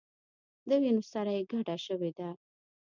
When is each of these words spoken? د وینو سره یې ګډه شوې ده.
د 0.67 0.71
وینو 0.81 1.03
سره 1.13 1.31
یې 1.37 1.41
ګډه 1.51 1.75
شوې 1.85 2.11
ده. 2.17 2.29